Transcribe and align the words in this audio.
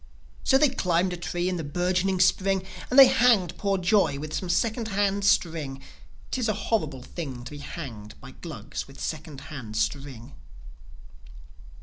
So, 0.43 0.57
they 0.57 0.69
climbed 0.69 1.13
a 1.13 1.15
tree 1.15 1.47
in 1.47 1.57
the 1.57 1.63
bourgeoning 1.63 2.19
Spring, 2.21 2.65
And 2.89 2.97
they 2.97 3.05
hanged 3.05 3.55
poor 3.59 3.77
Joi 3.77 4.17
with 4.17 4.33
some 4.33 4.49
second 4.49 4.87
hand 4.87 5.23
string. 5.23 5.79
'Tis 6.31 6.49
a 6.49 6.53
horrible 6.53 7.03
thing 7.03 7.43
To 7.43 7.51
be 7.51 7.59
hanged 7.59 8.19
by 8.19 8.31
Glugs 8.31 8.87
with 8.87 8.99
second 8.99 9.41
hand 9.53 9.77
string. 9.77 10.33